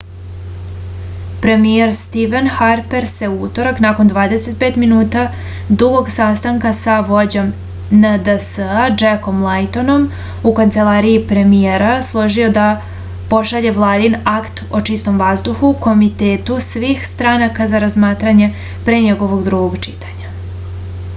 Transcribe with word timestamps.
premijer 1.41 1.91
stiven 1.97 2.47
harper 2.53 3.03
se 3.09 3.27
u 3.33 3.35
utorak 3.47 3.81
nakon 3.85 4.07
25 4.13 4.79
minuta 4.83 5.25
dugog 5.81 6.09
sastanka 6.13 6.71
sa 6.77 6.95
vođom 7.09 7.51
nds-a 7.97 8.87
džekom 9.03 9.45
lajtonom 9.49 10.07
u 10.51 10.55
kancelariji 10.61 11.21
premijera 11.33 11.91
složio 12.09 12.49
da 12.59 12.65
pošalje 13.35 13.75
vladin 13.79 14.19
akt 14.35 14.65
o 14.79 14.83
čistom 14.91 15.21
vazduhu 15.25 15.73
komitetu 15.89 16.59
svih 16.71 17.05
stranaka 17.13 17.71
na 17.75 17.87
razmatranje 17.89 18.49
pre 18.89 18.99
njegovog 19.09 19.49
drugog 19.51 19.79
čitanja 19.89 20.37